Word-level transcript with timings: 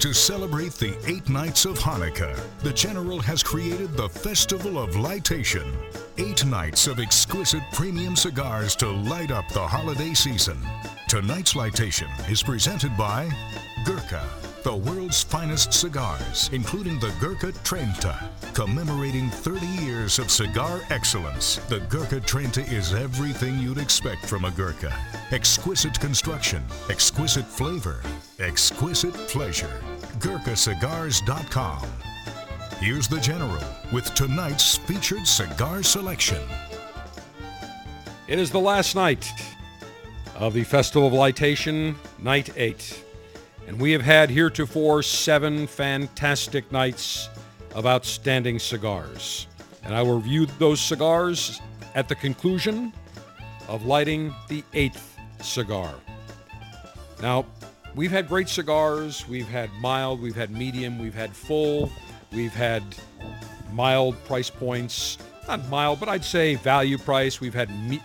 To 0.00 0.14
celebrate 0.14 0.72
the 0.72 0.96
eight 1.06 1.28
nights 1.28 1.66
of 1.66 1.78
Hanukkah, 1.78 2.34
the 2.60 2.72
General 2.72 3.20
has 3.20 3.42
created 3.42 3.92
the 3.98 4.08
Festival 4.08 4.78
of 4.78 4.94
Lightation. 4.94 5.74
Eight 6.16 6.42
nights 6.46 6.86
of 6.86 6.98
exquisite 6.98 7.62
premium 7.74 8.16
cigars 8.16 8.74
to 8.76 8.88
light 8.88 9.30
up 9.30 9.46
the 9.52 9.60
holiday 9.60 10.14
season. 10.14 10.56
Tonight's 11.06 11.52
lightation 11.52 12.08
is 12.30 12.42
presented 12.42 12.96
by 12.96 13.28
Gurkha, 13.84 14.26
the 14.62 14.74
world's 14.74 15.22
finest 15.22 15.74
cigars, 15.74 16.48
including 16.50 16.98
the 16.98 17.12
Gurkha 17.20 17.52
Trenta. 17.62 18.30
Commemorating 18.54 19.28
30 19.28 19.66
years 19.84 20.18
of 20.18 20.30
cigar 20.30 20.80
excellence, 20.88 21.56
the 21.68 21.80
Gurkha 21.90 22.20
Trenta 22.20 22.62
is 22.62 22.94
everything 22.94 23.58
you'd 23.58 23.76
expect 23.76 24.24
from 24.24 24.46
a 24.46 24.50
Gurkha. 24.50 24.94
Exquisite 25.30 26.00
construction, 26.00 26.64
exquisite 26.88 27.44
flavor, 27.44 28.00
exquisite 28.38 29.14
pleasure. 29.28 29.80
GurkhaCigars.com. 30.20 31.88
Here's 32.78 33.08
the 33.08 33.20
General 33.20 33.64
with 33.90 34.14
tonight's 34.14 34.76
featured 34.76 35.26
cigar 35.26 35.82
selection. 35.82 36.42
It 38.28 38.38
is 38.38 38.50
the 38.50 38.60
last 38.60 38.94
night 38.94 39.32
of 40.36 40.52
the 40.52 40.62
Festival 40.64 41.08
of 41.08 41.14
Lightation, 41.14 41.94
night 42.18 42.50
eight. 42.56 43.02
And 43.66 43.80
we 43.80 43.92
have 43.92 44.02
had 44.02 44.30
heretofore 44.30 45.02
seven 45.02 45.66
fantastic 45.66 46.70
nights 46.70 47.28
of 47.74 47.86
outstanding 47.86 48.58
cigars. 48.58 49.46
And 49.84 49.94
I 49.94 50.02
will 50.02 50.16
review 50.16 50.46
those 50.58 50.80
cigars 50.80 51.60
at 51.94 52.08
the 52.08 52.14
conclusion 52.14 52.92
of 53.68 53.86
lighting 53.86 54.34
the 54.48 54.64
eighth 54.74 55.16
cigar. 55.40 55.94
Now, 57.22 57.46
we've 57.94 58.10
had 58.10 58.28
great 58.28 58.48
cigars. 58.48 59.26
We've 59.28 59.48
had 59.48 59.70
mild, 59.80 60.20
we've 60.20 60.36
had 60.36 60.50
medium, 60.50 60.98
we've 60.98 61.14
had 61.14 61.34
full, 61.34 61.90
we've 62.32 62.52
had 62.52 62.82
mild 63.72 64.22
price 64.24 64.50
points. 64.50 65.18
Not 65.48 65.68
mild, 65.68 66.00
but 66.00 66.08
I'd 66.08 66.24
say 66.24 66.54
value 66.56 66.98
price. 66.98 67.40
We've 67.40 67.54
had 67.54 67.70
me- 67.88 68.02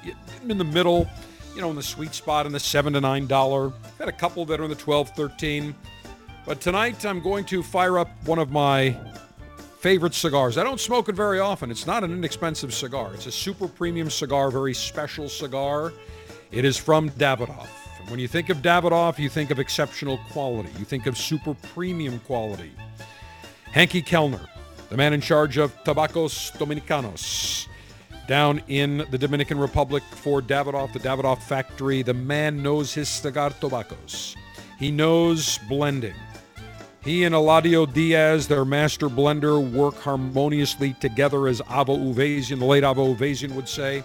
in 0.47 0.57
the 0.57 0.63
middle, 0.63 1.07
you 1.55 1.61
know, 1.61 1.69
in 1.69 1.75
the 1.75 1.83
sweet 1.83 2.13
spot 2.13 2.45
in 2.45 2.51
the 2.51 2.59
seven 2.59 2.93
to 2.93 3.01
nine 3.01 3.27
dollar. 3.27 3.67
We've 3.69 3.97
had 3.99 4.09
a 4.09 4.13
couple 4.13 4.45
that 4.45 4.59
are 4.59 4.63
in 4.63 4.69
the 4.69 4.75
12, 4.75 5.09
13. 5.09 5.75
But 6.45 6.61
tonight 6.61 7.05
I'm 7.05 7.21
going 7.21 7.45
to 7.45 7.63
fire 7.63 7.97
up 7.97 8.09
one 8.25 8.39
of 8.39 8.51
my 8.51 8.95
favorite 9.79 10.13
cigars. 10.13 10.57
I 10.57 10.63
don't 10.63 10.79
smoke 10.79 11.09
it 11.09 11.15
very 11.15 11.39
often. 11.39 11.69
It's 11.69 11.87
not 11.87 12.03
an 12.03 12.11
inexpensive 12.11 12.73
cigar. 12.73 13.13
It's 13.13 13.25
a 13.25 13.31
super 13.31 13.67
premium 13.67 14.09
cigar, 14.09 14.49
very 14.49 14.73
special 14.73 15.29
cigar. 15.29 15.93
It 16.51 16.65
is 16.65 16.77
from 16.77 17.09
Davidoff. 17.11 17.84
When 18.07 18.19
you 18.19 18.27
think 18.27 18.49
of 18.49 18.57
Davidoff, 18.57 19.17
you 19.17 19.29
think 19.29 19.49
of 19.49 19.59
exceptional 19.59 20.19
quality. 20.31 20.69
You 20.77 20.85
think 20.85 21.07
of 21.07 21.17
super 21.17 21.55
premium 21.73 22.19
quality. 22.19 22.71
Henke 23.71 24.05
Kelner, 24.05 24.47
the 24.89 24.97
man 24.97 25.11
in 25.13 25.21
charge 25.21 25.57
of 25.57 25.75
Tabacos 25.83 26.55
Dominicanos, 26.57 27.67
down 28.27 28.61
in 28.67 29.05
the 29.09 29.17
Dominican 29.17 29.57
Republic 29.57 30.03
for 30.03 30.39
Davidoff, 30.41 30.93
the 30.93 30.99
Davidoff 30.99 31.41
factory. 31.41 32.03
The 32.03 32.13
man 32.13 32.61
knows 32.61 32.93
his 32.93 33.09
cigar 33.09 33.49
tobaccos. 33.49 34.35
He 34.77 34.91
knows 34.91 35.57
blending. 35.67 36.15
He 37.03 37.23
and 37.23 37.35
Eladio 37.35 37.91
Diaz, 37.91 38.47
their 38.47 38.65
master 38.65 39.09
blender, 39.09 39.71
work 39.71 39.95
harmoniously 39.95 40.93
together, 40.93 41.47
as 41.47 41.61
Avo 41.61 42.13
Uvezian, 42.13 42.59
the 42.59 42.65
late 42.65 42.83
Avo 42.83 43.15
Uvezian 43.15 43.51
would 43.53 43.69
say, 43.69 44.03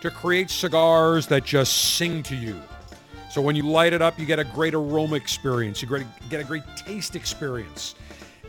to 0.00 0.10
create 0.10 0.50
cigars 0.50 1.26
that 1.26 1.44
just 1.44 1.96
sing 1.96 2.22
to 2.22 2.36
you. 2.36 2.60
So 3.30 3.42
when 3.42 3.54
you 3.56 3.62
light 3.62 3.92
it 3.92 4.00
up, 4.00 4.18
you 4.18 4.26
get 4.26 4.38
a 4.38 4.44
great 4.44 4.74
aroma 4.74 5.16
experience. 5.16 5.82
You 5.82 6.04
get 6.30 6.40
a 6.40 6.44
great 6.44 6.64
taste 6.76 7.14
experience. 7.14 7.94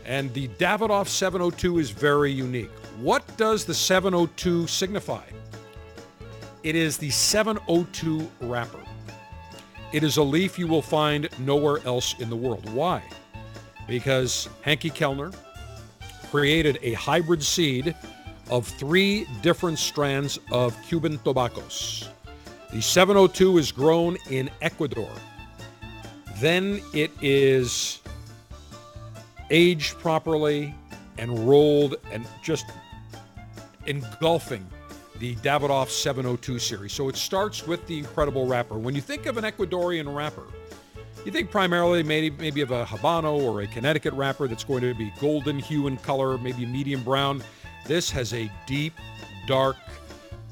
And 0.06 0.32
the 0.32 0.48
Davidoff 0.48 1.08
702 1.08 1.78
is 1.78 1.90
very 1.90 2.32
unique. 2.32 2.70
What 2.98 3.24
does 3.36 3.64
the 3.64 3.74
702 3.74 4.66
signify? 4.66 5.24
It 6.62 6.74
is 6.74 6.96
the 6.96 7.10
702 7.10 8.30
wrapper. 8.40 8.80
It 9.92 10.02
is 10.02 10.16
a 10.16 10.22
leaf 10.22 10.58
you 10.58 10.66
will 10.66 10.82
find 10.82 11.28
nowhere 11.38 11.78
else 11.84 12.14
in 12.18 12.30
the 12.30 12.36
world. 12.36 12.68
Why? 12.72 13.02
Because 13.86 14.48
Henke 14.62 14.92
Kelner 14.94 15.34
created 16.30 16.78
a 16.82 16.92
hybrid 16.94 17.42
seed 17.42 17.94
of 18.50 18.66
three 18.66 19.26
different 19.42 19.78
strands 19.78 20.38
of 20.52 20.76
Cuban 20.88 21.18
tobaccos. 21.18 22.08
The 22.72 22.80
702 22.80 23.58
is 23.58 23.72
grown 23.72 24.16
in 24.30 24.48
Ecuador. 24.62 25.10
Then 26.36 26.80
it 26.94 27.10
is 27.20 28.00
aged 29.50 29.98
properly 29.98 30.72
and 31.18 31.48
rolled 31.48 31.96
and 32.12 32.24
just 32.42 32.66
engulfing 33.86 34.64
the 35.18 35.34
Davidoff 35.36 35.90
702 35.90 36.60
series. 36.60 36.92
So 36.92 37.08
it 37.08 37.16
starts 37.16 37.66
with 37.66 37.84
the 37.88 37.98
incredible 37.98 38.46
wrapper. 38.46 38.78
When 38.78 38.94
you 38.94 39.00
think 39.00 39.26
of 39.26 39.36
an 39.36 39.44
Ecuadorian 39.44 40.14
wrapper, 40.14 40.46
you 41.26 41.32
think 41.32 41.50
primarily 41.50 42.02
maybe, 42.04 42.30
maybe 42.38 42.60
of 42.60 42.70
a 42.70 42.84
Habano 42.84 43.42
or 43.42 43.62
a 43.62 43.66
Connecticut 43.66 44.14
wrapper 44.14 44.48
that's 44.48 44.64
going 44.64 44.80
to 44.82 44.94
be 44.94 45.12
golden 45.20 45.58
hue 45.58 45.88
in 45.88 45.96
color, 45.98 46.38
maybe 46.38 46.64
medium 46.64 47.02
brown. 47.02 47.42
This 47.84 48.10
has 48.10 48.32
a 48.32 48.50
deep, 48.66 48.94
dark, 49.46 49.76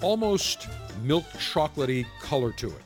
almost 0.01 0.69
milk 1.03 1.25
chocolatey 1.33 2.07
color 2.21 2.53
to 2.53 2.69
it. 2.69 2.83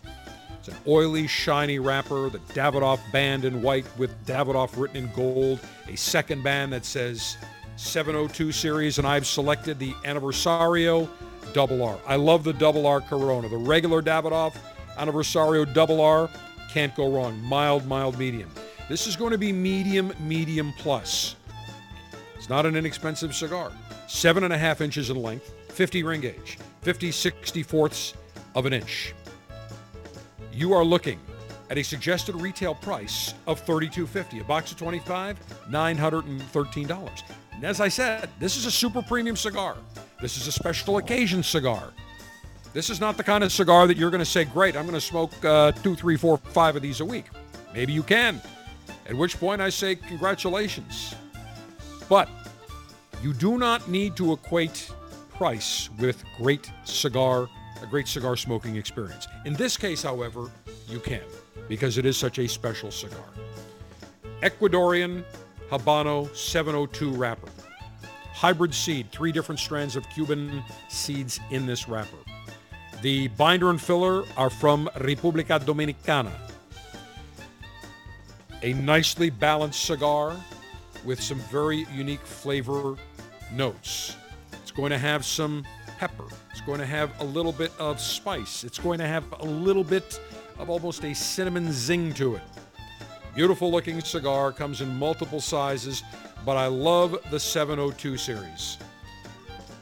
It's 0.59 0.69
an 0.69 0.77
oily, 0.87 1.27
shiny 1.27 1.79
wrapper, 1.81 2.31
the 2.31 2.39
Davidoff 2.55 3.01
band 3.11 3.45
in 3.45 3.63
white 3.63 3.87
with 3.99 4.15
Davidoff 4.27 4.81
written 4.81 4.99
in 4.99 5.13
gold, 5.13 5.59
a 5.89 5.97
second 5.97 6.45
band 6.45 6.73
that 6.73 6.85
says 6.85 7.37
702 7.77 8.53
series, 8.53 8.99
and 8.99 9.07
I've 9.07 9.27
selected 9.27 9.79
the 9.79 9.93
Anniversario 10.05 11.09
Double 11.53 11.83
R. 11.83 11.99
I 12.07 12.17
love 12.17 12.45
the 12.45 12.53
Double 12.53 12.87
R 12.87 13.01
Corona. 13.01 13.49
The 13.49 13.57
regular 13.57 14.01
Davidoff 14.03 14.55
Anniversario 14.97 15.73
Double 15.75 16.01
R 16.01 16.31
can't 16.71 16.95
go 16.95 17.13
wrong. 17.13 17.43
Mild, 17.43 17.87
mild, 17.87 18.19
medium. 18.19 18.51
This 18.89 19.07
is 19.07 19.17
going 19.17 19.33
to 19.33 19.39
be 19.39 19.53
medium, 19.53 20.13
medium 20.21 20.73
plus. 20.79 21.35
It's 22.37 22.49
not 22.49 22.67
an 22.67 22.77
inexpensive 22.77 23.35
cigar. 23.35 23.73
Seven 24.07 24.45
and 24.45 24.53
a 24.53 24.59
half 24.59 24.81
inches 24.81 25.11
in 25.11 25.17
length, 25.17 25.53
50 25.69 26.03
ring 26.03 26.21
gauge, 26.21 26.59
50 26.83 27.11
64ths 27.11 28.15
of 28.55 28.67
an 28.67 28.73
inch. 28.73 29.15
You 30.53 30.75
are 30.75 30.85
looking 30.85 31.19
at 31.71 31.79
a 31.79 31.83
suggested 31.83 32.35
retail 32.35 32.75
price 32.75 33.35
of 33.47 33.65
$32.50. 33.65 34.43
A 34.43 34.45
box 34.45 34.73
of 34.73 34.79
25, 34.79 35.39
$913. 35.71 37.23
And 37.53 37.65
as 37.65 37.81
I 37.81 37.89
said, 37.89 38.29
this 38.39 38.57
is 38.57 38.67
a 38.67 38.71
super 38.71 39.01
premium 39.01 39.37
cigar. 39.37 39.77
This 40.21 40.37
is 40.37 40.47
a 40.47 40.53
special 40.53 40.99
occasion 40.99 41.43
cigar. 41.43 41.93
This 42.73 42.91
is 42.91 43.01
not 43.01 43.17
the 43.17 43.25
kind 43.25 43.45
of 43.45 43.53
cigar 43.53 43.87
that 43.87 43.97
you're 43.97 44.11
going 44.11 44.19
to 44.19 44.25
say, 44.25 44.45
great, 44.45 44.77
I'm 44.77 44.85
going 44.85 44.95
to 44.95 45.01
smoke 45.01 45.33
uh, 45.45 45.73
two, 45.73 45.95
three, 45.95 46.17
four, 46.17 46.39
five 46.39 46.77
of 46.77 46.83
these 46.83 47.01
a 47.01 47.05
week. 47.05 47.27
Maybe 47.73 47.93
you 47.93 48.03
can. 48.03 48.41
At 49.07 49.15
which 49.15 49.39
point 49.39 49.61
I 49.61 49.69
say, 49.69 49.95
congratulations. 49.95 51.15
But 52.09 52.29
you 53.23 53.33
do 53.33 53.57
not 53.57 53.89
need 53.89 54.17
to 54.17 54.33
equate 54.33 54.91
price 55.43 55.91
with 55.99 56.23
great 56.37 56.71
cigar, 56.85 57.49
a 57.83 57.87
great 57.87 58.07
cigar 58.07 58.37
smoking 58.37 58.77
experience. 58.77 59.27
In 59.45 59.55
this 59.55 59.77
case, 59.77 60.01
however, 60.01 60.53
you 60.87 61.01
can 61.01 61.25
because 61.69 61.99
it 61.99 62.07
is 62.07 62.17
such 62.17 62.39
a 62.39 62.47
special 62.47 62.93
cigar. 62.93 63.27
Ecuadorian 64.43 65.25
Habano 65.69 66.33
702 66.33 67.11
wrapper. 67.11 67.49
Hybrid 68.33 68.73
seed, 68.73 69.11
three 69.11 69.33
different 69.33 69.59
strands 69.59 69.97
of 69.97 70.09
Cuban 70.11 70.63
seeds 70.89 71.41
in 71.51 71.67
this 71.67 71.89
wrapper. 71.89 72.23
The 73.01 73.27
binder 73.27 73.71
and 73.71 73.83
filler 73.83 74.23
are 74.37 74.49
from 74.49 74.89
República 74.95 75.59
Dominicana. 75.59 76.35
A 78.63 78.75
nicely 78.75 79.29
balanced 79.29 79.85
cigar 79.85 80.37
with 81.05 81.21
some 81.21 81.41
very 81.51 81.85
unique 81.93 82.25
flavor 82.25 82.95
notes. 83.53 84.15
It's 84.73 84.79
going 84.79 84.91
to 84.91 84.97
have 84.97 85.23
some 85.23 85.67
pepper. 85.99 86.25
It's 86.51 86.63
going 86.63 86.79
to 86.79 86.87
have 86.87 87.11
a 87.21 87.25
little 87.25 87.53
bit 87.53 87.73
of 87.79 88.01
spice. 88.01 88.65
It's 88.65 88.79
going 88.79 89.01
to 89.01 89.07
have 89.07 89.23
a 89.41 89.45
little 89.45 89.85
bit 89.85 90.19
of 90.59 90.71
almost 90.71 91.05
a 91.05 91.15
cinnamon 91.15 91.71
zing 91.71 92.15
to 92.15 92.37
it. 92.37 92.43
Beautiful 93.35 93.71
looking 93.71 94.01
cigar, 94.01 94.51
comes 94.51 94.81
in 94.81 94.89
multiple 94.97 95.43
sizes, 95.43 96.03
but 96.47 96.57
I 96.57 96.69
love 96.69 97.19
the 97.31 97.39
702 97.39 98.17
series. 98.17 98.79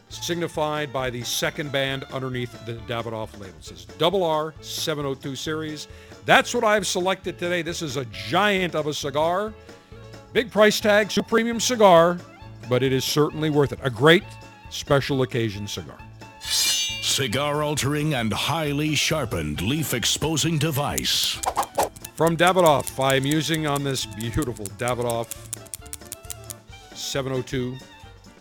Signified 0.08 0.92
by 0.92 1.08
the 1.08 1.22
second 1.22 1.70
band 1.70 2.02
underneath 2.12 2.50
the 2.66 2.72
Davidoff 2.88 3.32
label. 3.34 3.54
It 3.60 3.64
says 3.64 3.84
Double 3.84 4.24
R 4.24 4.54
702 4.60 5.36
series. 5.36 5.86
That's 6.24 6.52
what 6.52 6.64
I've 6.64 6.84
selected 6.84 7.38
today. 7.38 7.62
This 7.62 7.80
is 7.80 7.96
a 7.96 8.06
giant 8.06 8.74
of 8.74 8.88
a 8.88 8.92
cigar. 8.92 9.54
Big 10.32 10.50
price 10.50 10.80
tag, 10.80 11.12
super 11.12 11.28
premium 11.28 11.60
cigar, 11.60 12.18
but 12.68 12.82
it 12.82 12.92
is 12.92 13.04
certainly 13.04 13.50
worth 13.50 13.70
it. 13.70 13.78
A 13.84 13.90
great 13.90 14.24
special 14.70 15.22
occasion 15.22 15.66
cigar. 15.66 15.98
Cigar 16.40 17.62
altering 17.62 18.14
and 18.14 18.32
highly 18.32 18.94
sharpened 18.94 19.60
leaf 19.60 19.92
exposing 19.92 20.58
device. 20.58 21.38
From 22.14 22.36
Davidoff, 22.36 23.02
I 23.02 23.16
am 23.16 23.26
using 23.26 23.66
on 23.66 23.84
this 23.84 24.06
beautiful 24.06 24.64
Davidoff 24.78 25.34
702 26.94 27.76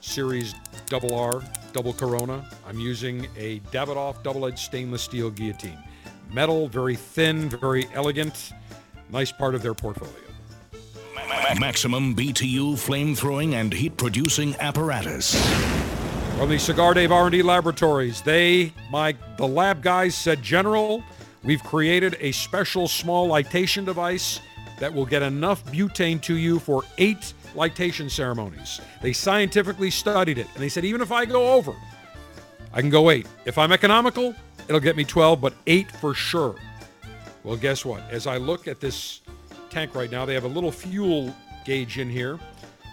Series 0.01 0.55
Double 0.87 1.15
R 1.15 1.41
Double 1.73 1.93
Corona. 1.93 2.47
I'm 2.67 2.79
using 2.79 3.27
a 3.37 3.59
Davidoff 3.71 4.23
double-edged 4.23 4.59
stainless 4.59 5.01
steel 5.01 5.29
guillotine. 5.29 5.77
Metal, 6.31 6.67
very 6.67 6.95
thin, 6.95 7.49
very 7.49 7.87
elegant. 7.93 8.51
Nice 9.11 9.31
part 9.31 9.55
of 9.55 9.61
their 9.61 9.73
portfolio. 9.73 10.13
Maximum 11.59 12.15
BTU 12.15 12.77
flame 12.77 13.15
throwing 13.15 13.55
and 13.55 13.73
heat 13.73 13.97
producing 13.97 14.55
apparatus. 14.57 15.35
From 16.39 16.47
the 16.47 16.57
Cigar 16.57 16.93
Dave 16.93 17.11
R&D 17.11 17.43
Laboratories, 17.43 18.21
they, 18.21 18.71
my 18.89 19.13
the 19.35 19.45
lab 19.45 19.83
guys 19.83 20.15
said, 20.15 20.41
General, 20.41 21.03
we've 21.43 21.61
created 21.61 22.15
a 22.21 22.31
special 22.31 22.87
small 22.87 23.27
lightation 23.27 23.83
device 23.83 24.39
that 24.79 24.93
will 24.93 25.05
get 25.05 25.21
enough 25.21 25.65
butane 25.65 26.21
to 26.21 26.37
you 26.37 26.57
for 26.57 26.83
eight 26.97 27.33
lightation 27.55 28.09
ceremonies. 28.09 28.79
They 29.01 29.11
scientifically 29.11 29.91
studied 29.91 30.37
it, 30.37 30.47
and 30.53 30.63
they 30.63 30.69
said 30.69 30.85
even 30.85 31.01
if 31.01 31.11
I 31.11 31.25
go 31.25 31.51
over, 31.51 31.75
I 32.71 32.79
can 32.79 32.89
go 32.89 33.09
eight. 33.09 33.27
If 33.43 33.57
I'm 33.57 33.73
economical, 33.73 34.33
it'll 34.69 34.79
get 34.79 34.95
me 34.95 35.03
12, 35.03 35.41
but 35.41 35.53
eight 35.67 35.91
for 35.91 36.13
sure. 36.13 36.55
Well, 37.43 37.57
guess 37.57 37.83
what? 37.83 38.01
As 38.09 38.27
I 38.27 38.37
look 38.37 38.65
at 38.65 38.79
this 38.79 39.19
tank 39.69 39.93
right 39.93 40.09
now, 40.09 40.25
they 40.25 40.35
have 40.35 40.45
a 40.45 40.47
little 40.47 40.71
fuel 40.71 41.35
gauge 41.65 41.99
in 41.99 42.09
here, 42.09 42.39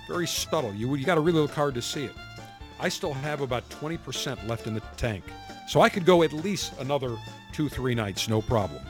very 0.08 0.26
subtle. 0.26 0.74
You 0.74 0.92
you 0.96 1.06
got 1.06 1.14
to 1.14 1.20
really 1.20 1.38
look 1.38 1.52
hard 1.52 1.76
to 1.76 1.82
see 1.82 2.06
it. 2.06 2.12
I 2.78 2.88
still 2.88 3.12
have 3.14 3.40
about 3.40 3.68
20% 3.70 4.46
left 4.48 4.66
in 4.66 4.74
the 4.74 4.82
tank, 4.96 5.24
so 5.68 5.80
I 5.80 5.88
could 5.88 6.04
go 6.04 6.22
at 6.22 6.32
least 6.32 6.72
another 6.78 7.16
two, 7.52 7.68
three 7.68 7.94
nights, 7.94 8.28
no 8.28 8.42
problem. 8.42 8.82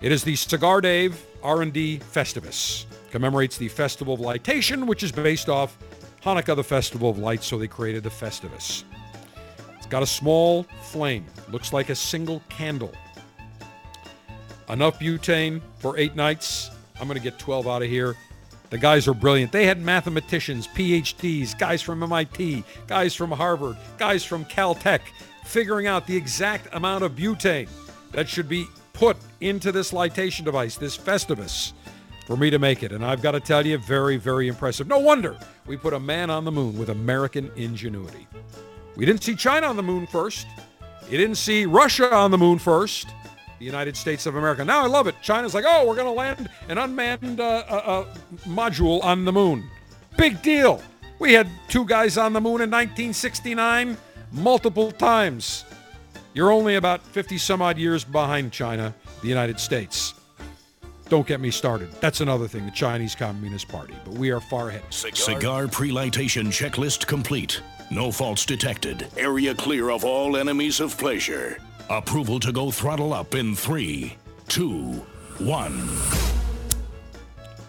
It 0.00 0.12
is 0.12 0.24
the 0.24 0.36
Cigar 0.36 0.80
Dave 0.80 1.20
R&D 1.42 2.00
Festivus. 2.00 2.86
Commemorates 3.10 3.56
the 3.58 3.68
Festival 3.68 4.14
of 4.14 4.20
Lightation, 4.20 4.86
which 4.86 5.02
is 5.02 5.12
based 5.12 5.48
off 5.48 5.76
Hanukkah, 6.22 6.56
the 6.56 6.64
Festival 6.64 7.10
of 7.10 7.18
Lights, 7.18 7.46
so 7.46 7.58
they 7.58 7.68
created 7.68 8.02
the 8.02 8.10
Festivus. 8.10 8.84
It's 9.76 9.86
got 9.86 10.02
a 10.02 10.06
small 10.06 10.64
flame, 10.82 11.26
looks 11.50 11.72
like 11.72 11.90
a 11.90 11.94
single 11.94 12.42
candle. 12.48 12.92
Enough 14.70 14.98
butane 14.98 15.60
for 15.78 15.98
eight 15.98 16.16
nights. 16.16 16.70
I'm 16.98 17.06
going 17.06 17.18
to 17.18 17.22
get 17.22 17.38
12 17.38 17.66
out 17.68 17.82
of 17.82 17.88
here. 17.88 18.16
The 18.70 18.78
guys 18.78 19.06
are 19.06 19.14
brilliant. 19.14 19.52
They 19.52 19.66
had 19.66 19.80
mathematicians, 19.80 20.66
PhDs, 20.66 21.56
guys 21.58 21.82
from 21.82 22.02
MIT, 22.02 22.64
guys 22.86 23.14
from 23.14 23.30
Harvard, 23.30 23.76
guys 23.98 24.24
from 24.24 24.44
Caltech, 24.46 25.00
figuring 25.44 25.86
out 25.86 26.06
the 26.06 26.16
exact 26.16 26.68
amount 26.74 27.04
of 27.04 27.12
butane 27.12 27.68
that 28.12 28.28
should 28.28 28.48
be 28.48 28.66
put 28.92 29.16
into 29.40 29.70
this 29.70 29.92
lightation 29.92 30.44
device, 30.44 30.76
this 30.76 30.96
Festivus, 30.96 31.72
for 32.26 32.36
me 32.36 32.50
to 32.50 32.58
make 32.58 32.82
it. 32.82 32.92
And 32.92 33.04
I've 33.04 33.22
got 33.22 33.32
to 33.32 33.40
tell 33.40 33.66
you, 33.66 33.76
very, 33.78 34.16
very 34.16 34.48
impressive. 34.48 34.86
No 34.88 34.98
wonder 34.98 35.36
we 35.66 35.76
put 35.76 35.92
a 35.92 36.00
man 36.00 36.30
on 36.30 36.44
the 36.44 36.52
moon 36.52 36.78
with 36.78 36.88
American 36.88 37.50
ingenuity. 37.56 38.26
We 38.96 39.04
didn't 39.04 39.22
see 39.22 39.34
China 39.34 39.66
on 39.66 39.76
the 39.76 39.82
moon 39.82 40.06
first. 40.06 40.46
You 41.10 41.18
didn't 41.18 41.36
see 41.36 41.66
Russia 41.66 42.14
on 42.14 42.30
the 42.30 42.38
moon 42.38 42.58
first. 42.58 43.08
The 43.58 43.64
United 43.64 43.96
States 43.96 44.26
of 44.26 44.36
America. 44.36 44.64
Now 44.64 44.82
I 44.82 44.86
love 44.86 45.06
it. 45.06 45.14
China's 45.22 45.54
like, 45.54 45.64
oh, 45.66 45.86
we're 45.86 45.94
going 45.94 46.06
to 46.06 46.12
land 46.12 46.48
an 46.68 46.78
unmanned 46.78 47.40
uh, 47.40 47.64
uh, 47.68 47.74
uh, 47.74 48.14
module 48.46 49.02
on 49.04 49.24
the 49.24 49.32
moon. 49.32 49.68
Big 50.16 50.42
deal. 50.42 50.82
We 51.18 51.32
had 51.32 51.48
two 51.68 51.84
guys 51.84 52.18
on 52.18 52.32
the 52.32 52.40
moon 52.40 52.60
in 52.60 52.70
1969 52.70 53.96
multiple 54.32 54.90
times. 54.90 55.64
You're 56.34 56.50
only 56.50 56.74
about 56.74 57.00
50 57.02 57.38
some 57.38 57.62
odd 57.62 57.78
years 57.78 58.02
behind 58.02 58.52
China, 58.52 58.94
the 59.22 59.28
United 59.28 59.60
States. 59.60 60.14
Don't 61.08 61.26
get 61.26 61.40
me 61.40 61.50
started. 61.50 61.92
That's 62.00 62.20
another 62.20 62.48
thing, 62.48 62.64
the 62.64 62.72
Chinese 62.72 63.14
Communist 63.14 63.68
Party, 63.68 63.94
but 64.04 64.14
we 64.14 64.30
are 64.30 64.40
far 64.40 64.70
ahead. 64.70 64.82
Cigar, 64.90 65.14
Cigar 65.14 65.68
pre-lightation 65.68 66.46
checklist 66.46 67.06
complete. 67.06 67.60
No 67.90 68.10
faults 68.10 68.44
detected. 68.46 69.06
Area 69.16 69.54
clear 69.54 69.90
of 69.90 70.04
all 70.04 70.36
enemies 70.36 70.80
of 70.80 70.96
pleasure. 70.96 71.58
Approval 71.90 72.40
to 72.40 72.50
go 72.50 72.70
throttle 72.70 73.12
up 73.12 73.34
in 73.34 73.54
three, 73.54 74.16
two, 74.48 75.04
one. 75.38 75.86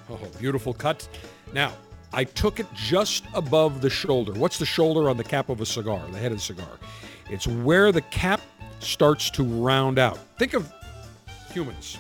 Oh, 0.09 0.19
beautiful 0.39 0.73
cut. 0.73 1.07
Now, 1.53 1.73
I 2.13 2.23
took 2.23 2.61
it 2.61 2.67
just 2.73 3.25
above 3.33 3.81
the 3.81 3.89
shoulder. 3.89 4.31
What's 4.31 4.57
the 4.57 4.65
shoulder 4.65 5.09
on 5.09 5.17
the 5.17 5.23
cap 5.23 5.49
of 5.49 5.59
a 5.59 5.65
cigar, 5.65 6.01
the 6.11 6.17
head 6.17 6.31
of 6.31 6.37
the 6.37 6.43
cigar? 6.43 6.79
It's 7.29 7.45
where 7.45 7.91
the 7.91 8.01
cap 8.01 8.39
starts 8.79 9.29
to 9.31 9.43
round 9.43 9.99
out. 9.99 10.17
Think 10.37 10.53
of 10.53 10.71
humans. 11.51 11.97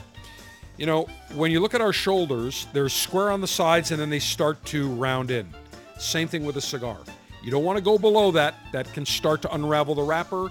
You 0.77 0.85
know, 0.85 1.07
when 1.33 1.51
you 1.51 1.59
look 1.59 1.73
at 1.73 1.81
our 1.81 1.93
shoulders, 1.93 2.67
they're 2.71 2.87
square 2.87 3.29
on 3.29 3.41
the 3.41 3.47
sides 3.47 3.91
and 3.91 3.99
then 3.99 4.09
they 4.09 4.19
start 4.19 4.63
to 4.65 4.87
round 4.89 5.31
in. 5.31 5.49
Same 5.97 6.29
thing 6.29 6.45
with 6.45 6.55
a 6.55 6.61
cigar. 6.61 6.97
You 7.43 7.51
don't 7.51 7.65
want 7.65 7.77
to 7.77 7.83
go 7.83 7.97
below 7.97 8.31
that. 8.31 8.55
That 8.71 8.91
can 8.93 9.05
start 9.05 9.41
to 9.43 9.53
unravel 9.53 9.95
the 9.95 10.03
wrapper. 10.03 10.49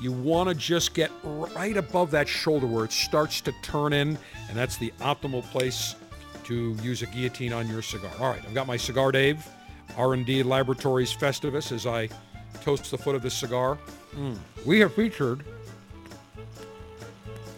You 0.00 0.12
want 0.12 0.48
to 0.48 0.54
just 0.54 0.94
get 0.94 1.10
right 1.22 1.76
above 1.76 2.10
that 2.10 2.28
shoulder 2.28 2.66
where 2.66 2.84
it 2.84 2.92
starts 2.92 3.40
to 3.42 3.52
turn 3.62 3.92
in, 3.92 4.18
and 4.48 4.56
that's 4.56 4.76
the 4.76 4.92
optimal 5.00 5.42
place 5.50 5.94
to 6.44 6.76
use 6.82 7.02
a 7.02 7.06
guillotine 7.06 7.52
on 7.52 7.68
your 7.68 7.82
cigar. 7.82 8.10
All 8.20 8.30
right, 8.30 8.42
I've 8.44 8.54
got 8.54 8.66
my 8.66 8.76
Cigar 8.76 9.10
Dave 9.10 9.46
R&D 9.96 10.42
Laboratories 10.42 11.14
Festivus 11.14 11.72
as 11.72 11.86
I 11.86 12.08
toast 12.60 12.90
the 12.90 12.98
foot 12.98 13.14
of 13.14 13.22
this 13.22 13.34
cigar. 13.34 13.78
Mm. 14.14 14.36
We 14.64 14.80
have 14.80 14.94
featured 14.94 15.44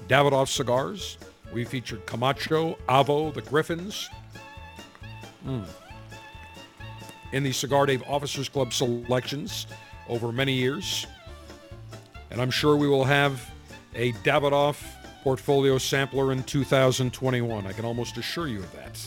Davidoff 0.08 0.48
cigars. 0.48 1.18
We 1.52 1.64
featured 1.64 2.06
Camacho, 2.06 2.78
Avo, 2.88 3.32
the 3.32 3.42
Griffins. 3.42 4.08
Mm. 5.46 5.64
In 7.32 7.42
the 7.42 7.52
Cigar 7.52 7.86
Dave 7.86 8.02
Officers 8.06 8.48
Club 8.48 8.72
selections 8.72 9.66
over 10.08 10.32
many 10.32 10.52
years. 10.52 11.06
And 12.30 12.40
I'm 12.40 12.50
sure 12.50 12.76
we 12.76 12.88
will 12.88 13.04
have 13.04 13.50
a 13.94 14.12
Davidoff 14.12 14.82
portfolio 15.22 15.78
sampler 15.78 16.32
in 16.32 16.42
2021. 16.44 17.66
I 17.66 17.72
can 17.72 17.84
almost 17.84 18.16
assure 18.16 18.48
you 18.48 18.58
of 18.58 18.72
that. 18.74 19.00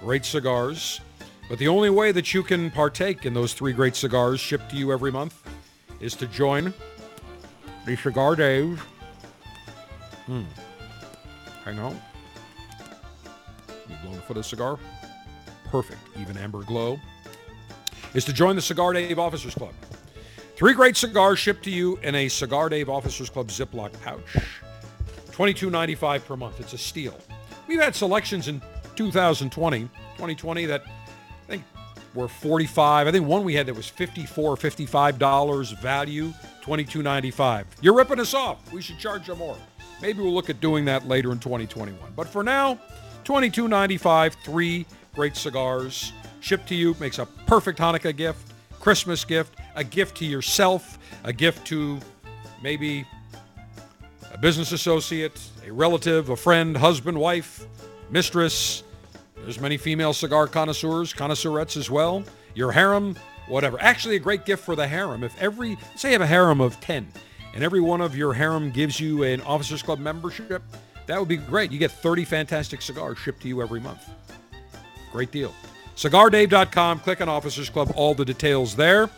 Great 0.00 0.24
cigars. 0.24 1.00
But 1.48 1.58
the 1.58 1.68
only 1.68 1.90
way 1.90 2.10
that 2.12 2.32
you 2.32 2.42
can 2.42 2.70
partake 2.70 3.26
in 3.26 3.34
those 3.34 3.52
three 3.52 3.72
great 3.72 3.96
cigars 3.96 4.40
shipped 4.40 4.70
to 4.70 4.76
you 4.76 4.92
every 4.92 5.12
month 5.12 5.42
is 6.00 6.14
to 6.16 6.26
join 6.26 6.72
the 7.86 7.96
Cigar 7.96 8.34
Dave 8.34 8.82
Hmm. 10.26 10.42
Hang 11.64 11.78
on. 11.78 12.00
You 13.88 13.96
blowing 14.02 14.20
for 14.20 14.34
the 14.34 14.42
cigar? 14.42 14.78
Perfect. 15.66 16.00
Even 16.18 16.36
amber 16.38 16.62
glow. 16.62 16.98
Is 18.14 18.24
to 18.26 18.32
join 18.32 18.56
the 18.56 18.62
Cigar 18.62 18.92
Dave 18.92 19.18
Officers 19.18 19.54
Club. 19.54 19.74
Three 20.56 20.72
great 20.72 20.96
cigars 20.96 21.38
shipped 21.40 21.64
to 21.64 21.70
you 21.70 21.98
in 22.02 22.14
a 22.14 22.28
Cigar 22.28 22.68
Dave 22.68 22.88
Officers 22.88 23.28
Club 23.28 23.48
Ziploc 23.48 23.92
pouch. 24.02 24.36
$22.95 25.32 26.24
per 26.24 26.36
month. 26.36 26.60
It's 26.60 26.74
a 26.74 26.78
steal. 26.78 27.18
We've 27.66 27.80
had 27.80 27.96
selections 27.96 28.46
in 28.46 28.62
2020, 28.94 29.80
2020 29.80 30.66
that 30.66 30.84
I 30.86 30.90
think 31.48 31.64
were 32.14 32.28
45. 32.28 33.08
I 33.08 33.10
think 33.10 33.26
one 33.26 33.42
we 33.42 33.54
had 33.54 33.66
that 33.66 33.74
was 33.74 33.88
54, 33.88 34.56
55 34.56 35.18
dollars 35.18 35.72
value, 35.72 36.32
22.95. 36.62 37.64
You're 37.80 37.96
ripping 37.96 38.20
us 38.20 38.32
off. 38.32 38.72
We 38.72 38.80
should 38.80 38.98
charge 38.98 39.26
you 39.26 39.34
more. 39.34 39.56
Maybe 40.00 40.22
we'll 40.22 40.34
look 40.34 40.50
at 40.50 40.60
doing 40.60 40.84
that 40.84 41.08
later 41.08 41.32
in 41.32 41.40
2021. 41.40 41.98
But 42.14 42.28
for 42.28 42.44
now, 42.44 42.78
$22.95, 43.24 44.36
three 44.44 44.86
great 45.14 45.36
cigars 45.36 46.12
shipped 46.40 46.68
to 46.68 46.76
you. 46.76 46.94
Makes 47.00 47.18
a 47.18 47.26
perfect 47.26 47.80
Hanukkah 47.80 48.14
gift, 48.16 48.53
Christmas 48.84 49.24
gift, 49.24 49.58
a 49.76 49.82
gift 49.82 50.18
to 50.18 50.26
yourself, 50.26 50.98
a 51.24 51.32
gift 51.32 51.66
to 51.68 51.98
maybe 52.62 53.06
a 54.30 54.36
business 54.36 54.72
associate, 54.72 55.40
a 55.66 55.72
relative, 55.72 56.28
a 56.28 56.36
friend, 56.36 56.76
husband, 56.76 57.16
wife, 57.16 57.64
mistress. 58.10 58.82
There's 59.36 59.58
many 59.58 59.78
female 59.78 60.12
cigar 60.12 60.48
connoisseurs, 60.48 61.14
connoisseurettes 61.14 61.78
as 61.78 61.90
well. 61.90 62.24
Your 62.54 62.72
harem, 62.72 63.16
whatever. 63.48 63.80
Actually, 63.80 64.16
a 64.16 64.18
great 64.18 64.44
gift 64.44 64.62
for 64.62 64.76
the 64.76 64.86
harem. 64.86 65.24
If 65.24 65.34
every, 65.40 65.78
say 65.96 66.10
you 66.10 66.12
have 66.12 66.20
a 66.20 66.26
harem 66.26 66.60
of 66.60 66.78
10, 66.82 67.08
and 67.54 67.64
every 67.64 67.80
one 67.80 68.02
of 68.02 68.14
your 68.14 68.34
harem 68.34 68.70
gives 68.70 69.00
you 69.00 69.22
an 69.22 69.40
Officers 69.40 69.82
Club 69.82 69.98
membership, 69.98 70.62
that 71.06 71.18
would 71.18 71.28
be 71.28 71.38
great. 71.38 71.72
You 71.72 71.78
get 71.78 71.90
30 71.90 72.26
fantastic 72.26 72.82
cigars 72.82 73.16
shipped 73.16 73.40
to 73.42 73.48
you 73.48 73.62
every 73.62 73.80
month. 73.80 74.10
Great 75.10 75.30
deal. 75.30 75.54
CigarDave.com, 75.96 77.00
click 77.00 77.20
on 77.20 77.28
Officers 77.28 77.70
Club, 77.70 77.92
all 77.94 78.14
the 78.14 78.24
details 78.24 78.74
there. 78.74 79.08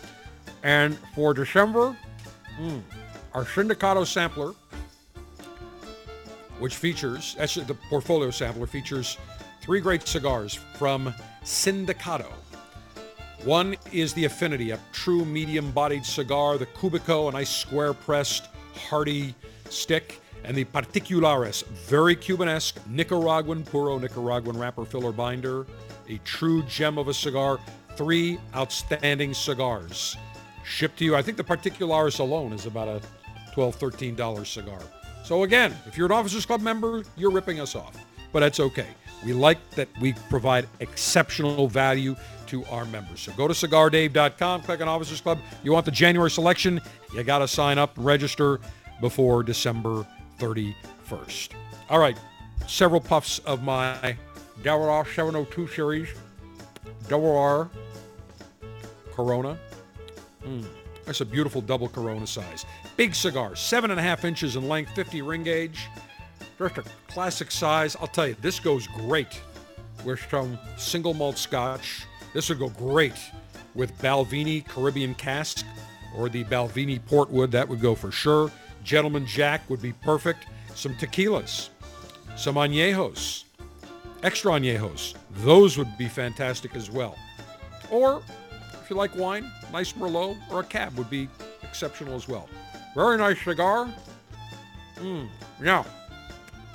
And 0.62 0.99
for 1.14 1.33
December, 1.33 1.97
mm, 2.61 2.83
our 3.33 3.45
Sindicato 3.45 4.06
sampler, 4.06 4.52
which 6.59 6.76
features, 6.76 7.37
actually 7.38 7.66
the 7.66 7.75
portfolio 7.75 8.30
sampler 8.30 8.66
features 8.66 9.16
three 9.61 9.80
great 9.80 10.06
cigars 10.06 10.54
from 10.54 11.14
Sindicato. 11.45 12.33
One 13.45 13.76
is 13.92 14.12
the 14.14 14.25
Affinity, 14.25 14.73
a 14.73 14.80
true 14.92 15.25
medium-bodied 15.25 16.04
cigar. 16.04 16.59
The 16.59 16.66
Cubico, 16.66 17.28
a 17.28 17.33
nice 17.33 17.50
square-pressed, 17.50 18.49
hearty 18.75 19.35
stick. 19.71 20.21
And 20.45 20.56
the 20.56 20.64
Particulares, 20.64 21.62
very 21.62 22.16
Cubanesque, 22.16 22.80
Nicaraguan, 22.88 23.64
puro 23.64 23.99
Nicaraguan 23.99 24.59
wrapper 24.59 24.85
filler 24.85 25.12
binder. 25.12 25.66
A 26.08 26.18
true 26.18 26.62
gem 26.64 26.98
of 26.98 27.08
a 27.08 27.14
cigar. 27.14 27.58
three 27.96 28.38
outstanding 28.54 29.32
cigars 29.32 30.16
shipped 30.64 30.98
to 30.98 31.04
you. 31.04 31.16
I 31.16 31.22
think 31.22 31.36
the 31.36 31.44
Particulares 31.44 32.18
alone 32.18 32.52
is 32.52 32.66
about 32.66 32.88
a 32.88 33.00
$12, 33.54 33.76
$13 33.76 34.46
cigar. 34.46 34.80
So 35.25 35.44
again, 35.44 35.75
if 35.86 35.96
you're 35.96 36.06
an 36.06 36.12
Officers 36.12 36.44
Club 36.44 36.60
member, 36.60 37.04
you're 37.16 37.30
ripping 37.30 37.58
us 37.58 37.75
off. 37.75 37.96
But 38.32 38.40
that's 38.40 38.60
okay. 38.60 38.88
We 39.25 39.32
like 39.32 39.70
that 39.70 39.88
we 40.00 40.12
provide 40.28 40.68
exceptional 40.80 41.68
value 41.68 42.14
to 42.48 42.64
our 42.66 42.84
members. 42.84 43.20
So 43.20 43.32
go 43.32 43.48
to 43.48 43.54
cigardave.com, 43.54 44.62
click 44.62 44.80
on 44.80 44.88
Officers 44.88 45.20
Club. 45.20 45.38
You 45.62 45.72
want 45.72 45.86
the 45.86 45.90
January 45.90 46.30
selection, 46.30 46.80
you 47.14 47.22
got 47.25 47.38
to 47.38 47.48
sign 47.48 47.78
up 47.78 47.92
register 47.96 48.60
before 49.00 49.42
December 49.42 50.06
31st. 50.38 51.50
All 51.88 51.98
right, 51.98 52.18
several 52.66 53.00
puffs 53.00 53.38
of 53.40 53.62
my 53.62 54.16
Davidoff 54.62 55.14
702 55.14 55.68
series. 55.68 56.08
Double 57.08 57.36
R 57.36 57.70
Corona. 59.12 59.58
Mm, 60.44 60.66
that's 61.04 61.20
a 61.20 61.25
beautiful 61.25 61.60
double 61.60 61.88
Corona 61.88 62.26
size. 62.26 62.64
Big 62.96 63.14
cigar, 63.14 63.56
seven 63.56 63.90
and 63.90 64.00
a 64.00 64.02
half 64.02 64.25
inches 64.25 64.56
in 64.56 64.68
length, 64.68 64.92
50 64.94 65.22
ring 65.22 65.42
gauge. 65.42 65.88
Just 66.58 66.78
a 66.78 66.84
classic 67.08 67.50
size. 67.50 67.96
I'll 68.00 68.06
tell 68.06 68.28
you, 68.28 68.36
this 68.40 68.58
goes 68.60 68.86
great 68.86 69.40
with 70.04 70.20
some 70.30 70.58
single 70.76 71.14
malt 71.14 71.38
scotch. 71.38 72.04
This 72.32 72.48
would 72.48 72.58
go 72.58 72.68
great 72.70 73.14
with 73.75 73.96
Balvenie 73.98 74.66
Caribbean 74.66 75.14
cask 75.14 75.64
or 76.16 76.28
the 76.28 76.44
Balvenie 76.44 77.00
Portwood. 77.00 77.50
That 77.50 77.68
would 77.68 77.80
go 77.80 77.94
for 77.94 78.10
sure. 78.10 78.50
Gentleman 78.84 79.26
Jack 79.26 79.68
would 79.68 79.82
be 79.82 79.92
perfect. 79.92 80.46
Some 80.75 80.94
tequilas, 80.94 81.70
some 82.36 82.56
añejos, 82.56 83.44
extra 84.23 84.52
añejos. 84.52 85.14
Those 85.30 85.78
would 85.78 85.96
be 85.99 86.08
fantastic 86.08 86.75
as 86.75 86.90
well. 86.90 87.16
Or 87.90 88.23
if 88.82 88.90
you 88.90 88.96
like 88.96 89.14
wine, 89.16 89.50
nice 89.73 89.92
Merlot 89.92 90.37
or 90.50 90.61
a 90.61 90.64
cab 90.64 90.96
would 90.96 91.11
be 91.11 91.28
exceptional 91.62 92.14
as 92.14 92.28
well. 92.28 92.49
Very 92.94 93.18
nice 93.18 93.42
cigar. 93.42 93.92
Mm. 94.96 95.28
Now, 95.61 95.85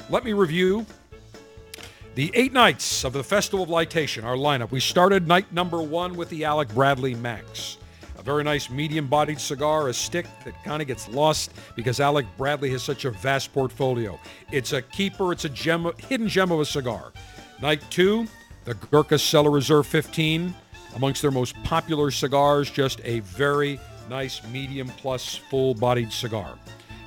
let 0.10 0.24
me 0.24 0.34
review 0.34 0.86
the 2.16 2.32
eight 2.34 2.52
nights 2.52 3.04
of 3.04 3.14
the 3.14 3.24
Festival 3.24 3.64
of 3.64 3.70
Lightation, 3.70 4.24
our 4.24 4.36
lineup. 4.36 4.72
We 4.72 4.80
started 4.80 5.28
night 5.28 5.52
number 5.54 5.82
one 5.82 6.16
with 6.16 6.30
the 6.30 6.44
Alec 6.44 6.70
Bradley 6.74 7.16
Max. 7.16 7.78
A 8.22 8.24
very 8.24 8.44
nice 8.44 8.70
medium 8.70 9.08
bodied 9.08 9.42
cigar, 9.42 9.88
a 9.88 9.94
stick 9.96 10.28
that 10.46 10.54
kind 10.64 10.80
of 10.80 10.88
gets 10.88 11.10
lost 11.10 11.54
because 11.76 12.00
Alec 12.00 12.28
Bradley 12.38 12.70
has 12.70 12.84
such 12.84 13.04
a 13.06 13.10
vast 13.10 13.52
portfolio. 13.52 14.20
It's 14.52 14.74
a 14.74 14.84
keeper, 14.84 15.32
it's 15.32 15.46
a 15.46 15.50
gem, 15.50 15.92
hidden 15.98 16.28
gem 16.28 16.52
of 16.52 16.60
a 16.60 16.66
cigar. 16.66 17.14
Night 17.64 17.82
two, 17.90 18.28
the 18.66 18.76
Gurkha 18.76 19.18
Cellar 19.18 19.50
Reserve 19.50 19.88
15, 19.88 20.54
amongst 20.96 21.24
their 21.24 21.32
most 21.32 21.56
popular 21.64 22.12
cigars, 22.12 22.70
just 22.70 23.02
a 23.04 23.22
very 23.22 23.80
nice 24.08 24.40
medium 24.50 24.90
plus 24.90 25.36
full 25.50 25.74
bodied 25.74 26.14
cigar. 26.14 26.60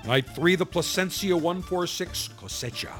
Night 0.04 0.28
three, 0.30 0.56
the 0.56 0.66
Plasencia 0.66 1.36
146 1.36 2.30
Cosecha 2.36 2.92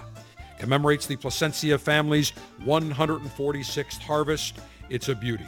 commemorates 0.60 1.08
the 1.08 1.16
Plasencia 1.16 1.76
family's 1.76 2.32
146th 2.62 3.98
harvest. 3.98 4.60
It's 4.88 5.08
a 5.08 5.16
beauty. 5.16 5.46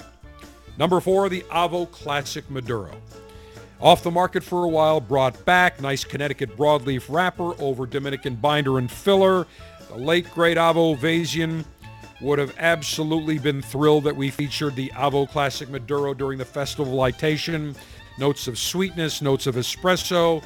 Number 0.78 1.00
four, 1.00 1.28
the 1.28 1.42
Avo 1.50 1.90
Classic 1.90 2.48
Maduro. 2.50 2.90
Off 3.80 4.02
the 4.02 4.10
market 4.10 4.42
for 4.42 4.64
a 4.64 4.68
while, 4.68 5.00
brought 5.00 5.44
back, 5.44 5.80
nice 5.80 6.04
Connecticut 6.04 6.56
broadleaf 6.56 7.04
wrapper 7.08 7.52
over 7.60 7.84
Dominican 7.86 8.34
binder 8.34 8.78
and 8.78 8.90
filler. 8.90 9.46
The 9.88 9.96
late 9.96 10.30
great 10.32 10.56
Avo 10.56 10.96
Uvezian 10.96 11.64
would 12.20 12.38
have 12.38 12.54
absolutely 12.58 13.38
been 13.38 13.60
thrilled 13.60 14.04
that 14.04 14.16
we 14.16 14.30
featured 14.30 14.74
the 14.76 14.88
Avo 14.90 15.28
Classic 15.28 15.68
Maduro 15.68 16.14
during 16.14 16.38
the 16.38 16.44
Festival 16.44 17.02
of 17.02 17.14
Lightation. 17.14 17.76
Notes 18.18 18.48
of 18.48 18.58
sweetness, 18.58 19.20
notes 19.20 19.46
of 19.46 19.56
espresso. 19.56 20.42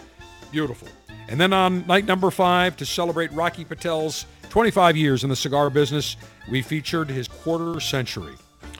Beautiful. 0.50 0.88
And 1.28 1.40
then 1.40 1.52
on 1.52 1.86
night 1.86 2.06
number 2.06 2.32
five, 2.32 2.76
to 2.78 2.86
celebrate 2.86 3.30
Rocky 3.30 3.64
Patel's 3.64 4.26
25 4.48 4.96
years 4.96 5.22
in 5.22 5.30
the 5.30 5.36
cigar 5.36 5.70
business, 5.70 6.16
we 6.50 6.60
featured 6.60 7.08
his 7.08 7.28
quarter 7.28 7.78
century. 7.78 8.34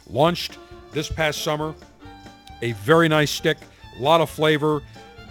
Launched 0.08 0.58
this 0.92 1.08
past 1.08 1.42
summer, 1.42 1.74
a 2.62 2.72
very 2.72 3.08
nice 3.08 3.30
stick, 3.30 3.58
a 3.98 4.02
lot 4.02 4.20
of 4.20 4.30
flavor, 4.30 4.82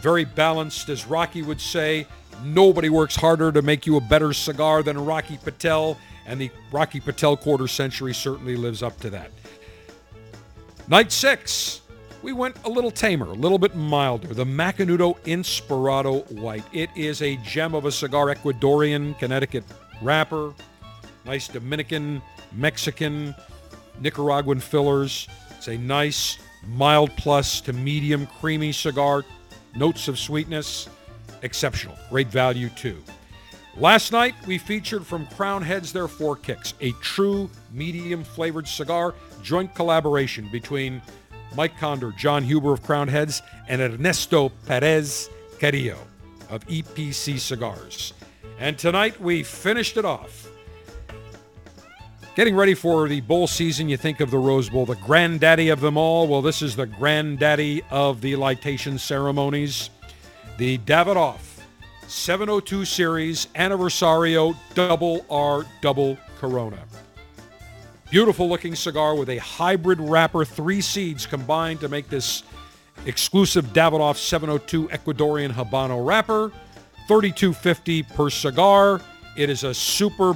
very 0.02 0.26
balanced, 0.26 0.90
as 0.90 1.06
Rocky 1.06 1.42
would 1.42 1.60
say. 1.60 2.08
Nobody 2.44 2.90
works 2.90 3.16
harder 3.16 3.52
to 3.52 3.62
make 3.62 3.86
you 3.86 3.98
a 3.98 4.02
better 4.02 4.32
cigar 4.34 4.82
than 4.82 5.04
Rocky 5.04 5.38
Patel, 5.38 5.98
and 6.26 6.40
the 6.40 6.50
Rocky 6.72 7.00
Patel 7.00 7.36
quarter 7.36 7.68
century 7.68 8.14
certainly 8.14 8.56
lives 8.56 8.82
up 8.82 8.98
to 9.02 9.10
that. 9.10 9.32
Night 10.88 11.12
six, 11.12 11.82
we 12.22 12.34
went 12.34 12.56
a 12.66 12.70
little 12.70 12.92
tamer, 12.92 13.28
a 13.28 13.34
little 13.34 13.60
bit 13.60 13.76
milder. 13.76 14.34
The 14.34 14.46
Macanudo 14.46 15.18
Inspirado 15.24 16.30
White. 16.32 16.64
It 16.74 16.90
is 16.96 17.22
a 17.22 17.36
gem 17.38 17.76
of 17.76 17.86
a 17.86 17.92
cigar, 17.92 18.28
Ecuadorian, 18.28 19.18
Connecticut 19.20 19.64
wrapper, 20.02 20.54
nice 21.26 21.48
Dominican, 21.48 22.22
Mexican, 22.54 23.36
Nicaraguan 24.02 24.60
fillers. 24.60 25.28
It's 25.60 25.68
a 25.68 25.78
nice, 25.78 26.38
mild 26.66 27.14
plus 27.18 27.60
to 27.62 27.74
medium 27.74 28.28
creamy 28.40 28.72
cigar. 28.72 29.26
Notes 29.76 30.08
of 30.08 30.18
sweetness, 30.18 30.88
exceptional. 31.42 31.98
Great 32.10 32.30
value 32.30 32.70
too. 32.70 33.04
Last 33.76 34.14
night, 34.14 34.36
we 34.48 34.58
featured 34.58 35.06
from 35.06 35.28
Crowned 35.28 35.66
Heads 35.66 35.92
Their 35.92 36.08
Four 36.08 36.38
Kicks, 36.38 36.76
a 36.80 36.94
true 37.02 37.50
medium 37.74 38.24
flavored 38.24 38.70
cigar, 38.70 39.14
joint 39.44 39.76
collaboration 39.76 40.48
between 40.50 41.02
Mike 41.58 41.78
Conder, 41.78 42.14
Jon 42.14 42.42
Huber 42.42 42.72
of 42.72 42.82
Crowned 42.82 43.10
Heads, 43.10 43.42
and 43.68 43.82
Ernesto 43.82 44.54
Perez 44.66 45.30
Carrillo 45.60 45.98
of 46.50 46.66
EPC 46.68 47.38
Cigars. 47.38 48.14
And 48.62 48.78
tonight 48.78 49.20
we 49.20 49.44
finished 49.44 49.98
it 49.98 50.06
off. 50.06 50.49
Getting 52.36 52.56
ready 52.56 52.74
for 52.74 53.10
the 53.10 53.22
bowl 53.22 53.48
season, 53.48 53.90
you 53.90 53.98
think 53.98 54.20
of 54.22 54.32
the 54.32 54.38
Rose 54.38 54.70
Bowl, 54.70 54.86
the 54.86 54.96
granddaddy 54.96 55.70
of 55.70 55.82
them 55.82 55.98
all. 55.98 56.28
Well, 56.28 56.42
this 56.42 56.62
is 56.62 56.76
the 56.76 56.86
granddaddy 56.86 57.82
of 57.90 58.22
the 58.22 58.34
lightation 58.34 59.00
ceremonies. 59.00 59.90
The 60.58 60.78
Davidoff 60.80 61.60
702 62.08 62.86
Series 62.86 63.48
Anniversario 63.56 64.56
Double 64.74 65.26
R 65.30 65.66
Double 65.82 66.18
Corona. 66.38 66.80
Beautiful 68.10 68.48
looking 68.48 68.76
cigar 68.76 69.16
with 69.16 69.30
a 69.30 69.38
hybrid 69.38 70.00
wrapper, 70.00 70.46
three 70.46 70.82
seeds 70.82 71.26
combined 71.26 71.80
to 71.82 71.90
make 71.90 72.10
this 72.10 72.44
exclusive 73.06 73.66
Davidoff 73.74 74.18
702 74.18 74.88
Ecuadorian 74.90 75.52
Habano 75.52 76.06
wrapper. 76.06 76.52
32.50 77.08 78.08
per 78.16 78.30
cigar. 78.30 79.02
It 79.36 79.50
is 79.50 79.64
a 79.64 79.74
super 79.74 80.36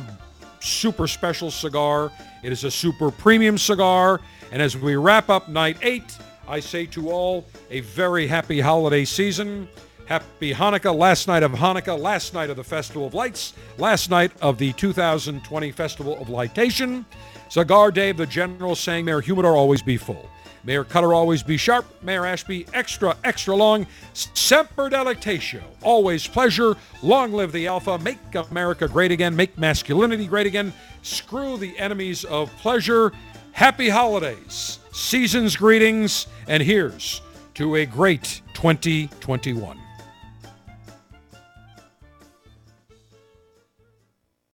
super 0.63 1.07
special 1.07 1.51
cigar. 1.51 2.11
It 2.41 2.51
is 2.51 2.63
a 2.63 2.71
super 2.71 3.11
premium 3.11 3.57
cigar. 3.57 4.21
And 4.51 4.61
as 4.61 4.77
we 4.77 4.95
wrap 4.95 5.29
up 5.29 5.49
night 5.49 5.77
8, 5.81 6.03
I 6.47 6.59
say 6.59 6.85
to 6.87 7.11
all 7.11 7.45
a 7.69 7.81
very 7.81 8.27
happy 8.27 8.59
holiday 8.59 9.05
season. 9.05 9.67
Happy 10.05 10.53
Hanukkah, 10.53 10.95
last 10.95 11.27
night 11.27 11.43
of 11.43 11.53
Hanukkah, 11.53 11.97
last 11.97 12.33
night 12.33 12.49
of 12.49 12.57
the 12.57 12.63
Festival 12.63 13.07
of 13.07 13.13
Lights, 13.13 13.53
last 13.77 14.09
night 14.09 14.31
of 14.41 14.57
the 14.57 14.73
2020 14.73 15.71
Festival 15.71 16.17
of 16.19 16.27
Lightation. 16.27 17.05
Cigar 17.49 17.91
Dave, 17.91 18.17
the 18.17 18.25
General, 18.25 18.75
saying, 18.75 19.05
May 19.05 19.13
our 19.13 19.21
humidor 19.21 19.55
always 19.55 19.81
be 19.81 19.95
full. 19.95 20.29
May 20.65 20.77
our 20.77 20.85
cutter 20.85 21.13
always 21.13 21.43
be 21.43 21.57
sharp. 21.57 21.85
May 22.01 22.15
our 22.17 22.25
ash 22.25 22.43
be 22.45 22.65
extra, 22.73 23.17
extra 23.23 23.55
long. 23.55 23.85
Semper 24.13 24.89
delectatio. 24.89 25.61
Always 25.81 26.25
pleasure. 26.25 26.75
Long 27.01 27.33
live 27.33 27.51
the 27.51 27.67
Alpha. 27.67 27.99
Make 27.99 28.17
America 28.33 28.87
great 28.87 29.11
again. 29.11 29.35
Make 29.35 29.57
masculinity 29.57 30.25
great 30.25 30.47
again. 30.47 30.71
Screw 31.01 31.57
the 31.57 31.77
enemies 31.77 32.23
of 32.23 32.49
pleasure. 32.57 33.11
Happy 33.51 33.89
holidays. 33.89 34.79
Season's 34.93 35.57
greetings. 35.57 36.27
And 36.47 36.63
here's 36.63 37.21
to 37.55 37.75
a 37.75 37.85
great 37.85 38.41
2021. 38.53 39.82